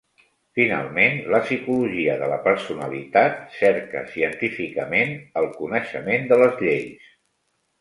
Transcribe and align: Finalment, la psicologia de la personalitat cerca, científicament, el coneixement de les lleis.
Finalment, 0.59 1.17
la 1.33 1.41
psicologia 1.49 2.15
de 2.21 2.29
la 2.31 2.39
personalitat 2.47 3.37
cerca, 3.59 4.03
científicament, 4.15 5.15
el 5.43 5.49
coneixement 5.61 6.27
de 6.33 6.41
les 6.45 6.61
lleis. 6.67 7.17